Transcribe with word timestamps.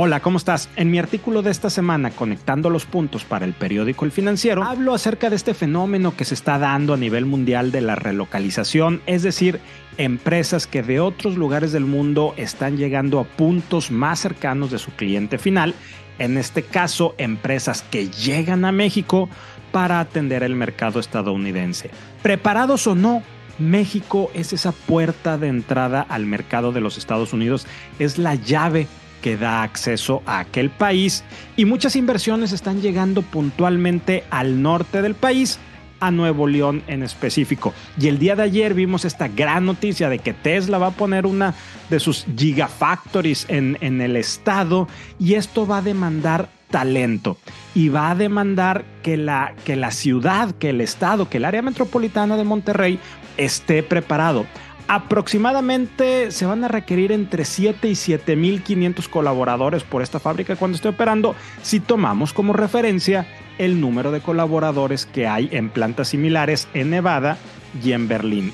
Hola, 0.00 0.20
¿cómo 0.20 0.38
estás? 0.38 0.68
En 0.76 0.92
mi 0.92 1.00
artículo 1.00 1.42
de 1.42 1.50
esta 1.50 1.70
semana, 1.70 2.12
Conectando 2.12 2.70
los 2.70 2.86
Puntos 2.86 3.24
para 3.24 3.44
el 3.44 3.52
periódico 3.52 4.04
El 4.04 4.12
Financiero, 4.12 4.62
hablo 4.62 4.94
acerca 4.94 5.28
de 5.28 5.34
este 5.34 5.54
fenómeno 5.54 6.16
que 6.16 6.24
se 6.24 6.34
está 6.34 6.56
dando 6.56 6.94
a 6.94 6.96
nivel 6.96 7.26
mundial 7.26 7.72
de 7.72 7.80
la 7.80 7.96
relocalización, 7.96 9.02
es 9.06 9.24
decir, 9.24 9.58
empresas 9.96 10.68
que 10.68 10.84
de 10.84 11.00
otros 11.00 11.36
lugares 11.36 11.72
del 11.72 11.84
mundo 11.84 12.32
están 12.36 12.76
llegando 12.76 13.18
a 13.18 13.24
puntos 13.24 13.90
más 13.90 14.20
cercanos 14.20 14.70
de 14.70 14.78
su 14.78 14.92
cliente 14.92 15.36
final, 15.36 15.74
en 16.20 16.38
este 16.38 16.62
caso, 16.62 17.16
empresas 17.18 17.82
que 17.82 18.08
llegan 18.08 18.64
a 18.64 18.70
México 18.70 19.28
para 19.72 19.98
atender 19.98 20.44
el 20.44 20.54
mercado 20.54 21.00
estadounidense. 21.00 21.90
Preparados 22.22 22.86
o 22.86 22.94
no, 22.94 23.24
México 23.58 24.30
es 24.32 24.52
esa 24.52 24.70
puerta 24.70 25.38
de 25.38 25.48
entrada 25.48 26.06
al 26.08 26.24
mercado 26.24 26.70
de 26.70 26.82
los 26.82 26.98
Estados 26.98 27.32
Unidos, 27.32 27.66
es 27.98 28.16
la 28.16 28.36
llave 28.36 28.86
que 29.22 29.36
da 29.36 29.62
acceso 29.62 30.22
a 30.26 30.40
aquel 30.40 30.70
país 30.70 31.24
y 31.56 31.64
muchas 31.64 31.96
inversiones 31.96 32.52
están 32.52 32.80
llegando 32.80 33.22
puntualmente 33.22 34.24
al 34.30 34.62
norte 34.62 35.02
del 35.02 35.14
país, 35.14 35.58
a 36.00 36.10
Nuevo 36.10 36.46
León 36.46 36.82
en 36.86 37.02
específico. 37.02 37.74
Y 38.00 38.08
el 38.08 38.18
día 38.18 38.36
de 38.36 38.44
ayer 38.44 38.74
vimos 38.74 39.04
esta 39.04 39.28
gran 39.28 39.66
noticia 39.66 40.08
de 40.08 40.18
que 40.18 40.32
Tesla 40.32 40.78
va 40.78 40.88
a 40.88 40.92
poner 40.92 41.26
una 41.26 41.54
de 41.90 42.00
sus 42.00 42.26
gigafactories 42.36 43.46
en, 43.48 43.76
en 43.80 44.00
el 44.00 44.16
estado 44.16 44.88
y 45.18 45.34
esto 45.34 45.66
va 45.66 45.78
a 45.78 45.82
demandar 45.82 46.48
talento 46.70 47.38
y 47.74 47.88
va 47.88 48.10
a 48.10 48.14
demandar 48.14 48.84
que 49.02 49.16
la, 49.16 49.54
que 49.64 49.76
la 49.76 49.90
ciudad, 49.90 50.52
que 50.52 50.70
el 50.70 50.80
estado, 50.80 51.28
que 51.28 51.38
el 51.38 51.44
área 51.44 51.62
metropolitana 51.62 52.36
de 52.36 52.44
Monterrey 52.44 52.98
esté 53.36 53.82
preparado. 53.82 54.46
Aproximadamente 54.90 56.30
se 56.30 56.46
van 56.46 56.64
a 56.64 56.68
requerir 56.68 57.12
entre 57.12 57.44
7 57.44 57.90
y 57.90 57.92
7.500 57.92 59.06
colaboradores 59.10 59.82
por 59.84 60.00
esta 60.00 60.18
fábrica 60.18 60.56
cuando 60.56 60.76
esté 60.76 60.88
operando 60.88 61.34
si 61.60 61.78
tomamos 61.78 62.32
como 62.32 62.54
referencia 62.54 63.26
el 63.58 63.82
número 63.82 64.12
de 64.12 64.22
colaboradores 64.22 65.04
que 65.04 65.26
hay 65.26 65.50
en 65.52 65.68
plantas 65.68 66.08
similares 66.08 66.68
en 66.72 66.88
Nevada 66.88 67.36
y 67.84 67.92
en 67.92 68.08
Berlín. 68.08 68.50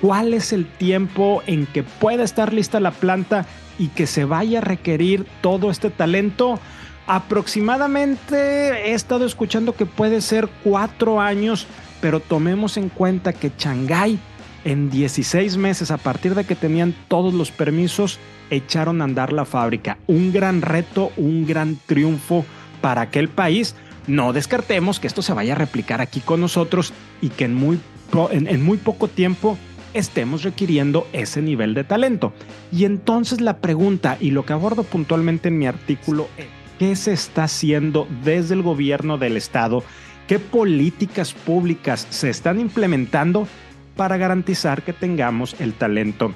¿Cuál 0.00 0.34
es 0.34 0.52
el 0.52 0.66
tiempo 0.66 1.44
en 1.46 1.66
que 1.66 1.84
pueda 1.84 2.24
estar 2.24 2.52
lista 2.52 2.80
la 2.80 2.90
planta 2.90 3.46
y 3.78 3.86
que 3.86 4.08
se 4.08 4.24
vaya 4.24 4.58
a 4.58 4.62
requerir 4.62 5.26
todo 5.42 5.70
este 5.70 5.90
talento? 5.90 6.58
Aproximadamente 7.06 8.90
he 8.90 8.94
estado 8.94 9.24
escuchando 9.24 9.76
que 9.76 9.86
puede 9.86 10.22
ser 10.22 10.48
cuatro 10.64 11.20
años, 11.20 11.68
pero 12.00 12.18
tomemos 12.18 12.76
en 12.76 12.88
cuenta 12.88 13.32
que 13.32 13.52
Shanghái 13.56 14.18
en 14.68 14.90
16 14.90 15.56
meses, 15.56 15.90
a 15.90 15.96
partir 15.96 16.34
de 16.34 16.44
que 16.44 16.54
tenían 16.54 16.94
todos 17.08 17.32
los 17.32 17.50
permisos, 17.50 18.18
echaron 18.50 19.00
a 19.00 19.04
andar 19.04 19.32
la 19.32 19.46
fábrica. 19.46 19.96
Un 20.06 20.30
gran 20.30 20.60
reto, 20.60 21.10
un 21.16 21.46
gran 21.46 21.78
triunfo 21.86 22.44
para 22.82 23.00
aquel 23.00 23.30
país. 23.30 23.74
No 24.06 24.34
descartemos 24.34 25.00
que 25.00 25.06
esto 25.06 25.22
se 25.22 25.32
vaya 25.32 25.54
a 25.54 25.56
replicar 25.56 26.02
aquí 26.02 26.20
con 26.20 26.42
nosotros 26.42 26.92
y 27.22 27.30
que 27.30 27.46
en 27.46 27.54
muy, 27.54 27.80
en, 28.30 28.62
muy 28.62 28.76
poco 28.76 29.08
tiempo 29.08 29.56
estemos 29.94 30.42
requiriendo 30.42 31.06
ese 31.14 31.40
nivel 31.40 31.72
de 31.72 31.84
talento. 31.84 32.34
Y 32.70 32.84
entonces 32.84 33.40
la 33.40 33.60
pregunta, 33.60 34.18
y 34.20 34.32
lo 34.32 34.44
que 34.44 34.52
abordo 34.52 34.82
puntualmente 34.82 35.48
en 35.48 35.56
mi 35.56 35.66
artículo, 35.66 36.28
es, 36.36 36.44
¿qué 36.78 36.94
se 36.94 37.14
está 37.14 37.44
haciendo 37.44 38.06
desde 38.22 38.52
el 38.52 38.60
gobierno 38.60 39.16
del 39.16 39.38
Estado? 39.38 39.82
¿Qué 40.26 40.38
políticas 40.38 41.32
públicas 41.32 42.06
se 42.10 42.28
están 42.28 42.60
implementando 42.60 43.48
para 43.98 44.16
garantizar 44.16 44.82
que 44.82 44.92
tengamos 44.92 45.56
el 45.58 45.74
talento 45.74 46.32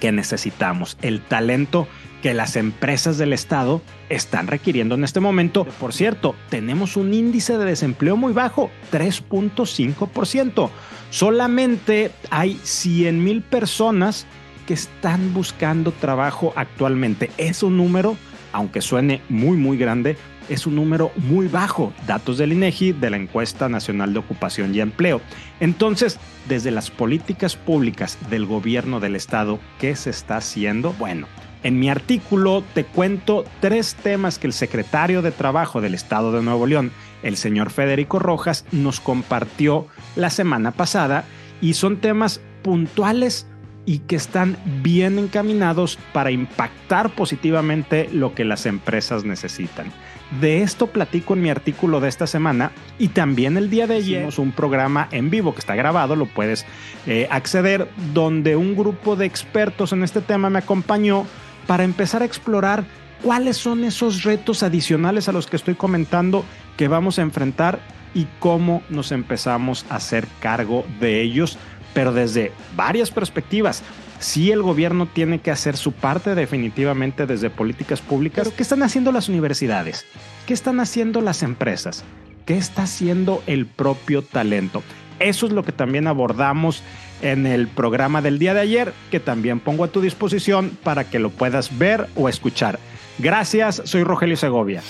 que 0.00 0.12
necesitamos, 0.12 0.98
el 1.00 1.22
talento 1.22 1.88
que 2.22 2.34
las 2.34 2.56
empresas 2.56 3.16
del 3.16 3.32
Estado 3.32 3.80
están 4.10 4.48
requiriendo 4.48 4.94
en 4.94 5.02
este 5.02 5.18
momento. 5.18 5.64
Por 5.64 5.94
cierto, 5.94 6.34
tenemos 6.50 6.98
un 6.98 7.14
índice 7.14 7.56
de 7.56 7.64
desempleo 7.64 8.18
muy 8.18 8.34
bajo, 8.34 8.70
3.5%. 8.92 10.68
Solamente 11.08 12.10
hay 12.28 12.60
100 12.62 13.24
mil 13.24 13.40
personas 13.40 14.26
que 14.66 14.74
están 14.74 15.32
buscando 15.32 15.90
trabajo 15.90 16.52
actualmente. 16.54 17.30
Es 17.38 17.62
un 17.62 17.78
número, 17.78 18.18
aunque 18.52 18.82
suene 18.82 19.22
muy, 19.30 19.56
muy 19.56 19.78
grande, 19.78 20.18
es 20.48 20.66
un 20.66 20.76
número 20.76 21.10
muy 21.16 21.48
bajo, 21.48 21.92
datos 22.06 22.38
del 22.38 22.52
INEGI 22.52 22.92
de 22.92 23.10
la 23.10 23.16
encuesta 23.16 23.68
nacional 23.68 24.12
de 24.12 24.18
ocupación 24.18 24.74
y 24.74 24.80
empleo. 24.80 25.20
Entonces, 25.60 26.18
desde 26.48 26.70
las 26.70 26.90
políticas 26.90 27.56
públicas 27.56 28.18
del 28.30 28.46
gobierno 28.46 29.00
del 29.00 29.16
estado, 29.16 29.60
¿qué 29.78 29.96
se 29.96 30.10
está 30.10 30.36
haciendo? 30.36 30.92
Bueno, 30.94 31.26
en 31.62 31.78
mi 31.80 31.88
artículo 31.88 32.62
te 32.74 32.84
cuento 32.84 33.44
tres 33.60 33.94
temas 33.94 34.38
que 34.38 34.46
el 34.46 34.52
secretario 34.52 35.22
de 35.22 35.32
Trabajo 35.32 35.80
del 35.80 35.94
Estado 35.94 36.30
de 36.32 36.42
Nuevo 36.42 36.66
León, 36.66 36.92
el 37.22 37.36
señor 37.36 37.70
Federico 37.70 38.18
Rojas, 38.18 38.66
nos 38.70 39.00
compartió 39.00 39.86
la 40.14 40.28
semana 40.28 40.72
pasada 40.72 41.24
y 41.62 41.74
son 41.74 41.96
temas 41.96 42.42
puntuales 42.62 43.46
y 43.86 43.98
que 44.00 44.16
están 44.16 44.56
bien 44.82 45.18
encaminados 45.18 45.98
para 46.12 46.30
impactar 46.30 47.10
positivamente 47.10 48.08
lo 48.12 48.34
que 48.34 48.44
las 48.44 48.66
empresas 48.66 49.24
necesitan. 49.24 49.92
De 50.40 50.62
esto 50.62 50.86
platico 50.86 51.34
en 51.34 51.42
mi 51.42 51.50
artículo 51.50 52.00
de 52.00 52.08
esta 52.08 52.26
semana 52.26 52.72
y 52.98 53.08
también 53.08 53.56
el 53.56 53.70
día 53.70 53.86
de 53.86 53.96
ayer 53.96 54.18
hicimos 54.18 54.38
un 54.38 54.52
programa 54.52 55.08
en 55.12 55.30
vivo 55.30 55.52
que 55.52 55.60
está 55.60 55.74
grabado, 55.74 56.16
lo 56.16 56.26
puedes 56.26 56.64
eh, 57.06 57.28
acceder, 57.30 57.88
donde 58.12 58.56
un 58.56 58.74
grupo 58.74 59.16
de 59.16 59.26
expertos 59.26 59.92
en 59.92 60.02
este 60.02 60.20
tema 60.20 60.50
me 60.50 60.58
acompañó 60.58 61.26
para 61.66 61.84
empezar 61.84 62.22
a 62.22 62.24
explorar 62.24 62.84
cuáles 63.22 63.56
son 63.56 63.84
esos 63.84 64.22
retos 64.22 64.62
adicionales 64.62 65.28
a 65.28 65.32
los 65.32 65.46
que 65.46 65.56
estoy 65.56 65.74
comentando 65.74 66.44
que 66.76 66.88
vamos 66.88 67.18
a 67.18 67.22
enfrentar 67.22 67.80
y 68.14 68.26
cómo 68.38 68.82
nos 68.88 69.12
empezamos 69.12 69.84
a 69.90 69.96
hacer 69.96 70.26
cargo 70.40 70.84
de 71.00 71.20
ellos, 71.20 71.58
pero 71.94 72.12
desde 72.12 72.52
varias 72.76 73.10
perspectivas 73.10 73.82
sí 74.18 74.50
el 74.50 74.62
gobierno 74.62 75.06
tiene 75.06 75.38
que 75.38 75.50
hacer 75.50 75.76
su 75.76 75.92
parte 75.92 76.34
definitivamente 76.34 77.26
desde 77.26 77.50
políticas 77.50 78.00
públicas. 78.00 78.48
¿qué 78.54 78.62
están 78.62 78.82
haciendo 78.82 79.12
las 79.12 79.28
universidades? 79.28 80.04
¿Qué 80.46 80.54
están 80.54 80.80
haciendo 80.80 81.20
las 81.20 81.42
empresas? 81.42 82.04
¿Qué 82.44 82.58
está 82.58 82.82
haciendo 82.82 83.42
el 83.46 83.66
propio 83.66 84.22
talento? 84.22 84.82
Eso 85.18 85.46
es 85.46 85.52
lo 85.52 85.62
que 85.62 85.72
también 85.72 86.06
abordamos 86.06 86.82
en 87.22 87.46
el 87.46 87.68
programa 87.68 88.20
del 88.20 88.38
día 88.38 88.52
de 88.52 88.60
ayer, 88.60 88.92
que 89.10 89.20
también 89.20 89.60
pongo 89.60 89.84
a 89.84 89.88
tu 89.88 90.00
disposición 90.00 90.76
para 90.82 91.04
que 91.04 91.18
lo 91.18 91.30
puedas 91.30 91.78
ver 91.78 92.08
o 92.16 92.28
escuchar. 92.28 92.78
Gracias, 93.18 93.80
soy 93.84 94.02
Rogelio 94.02 94.36
Segovia. 94.36 94.82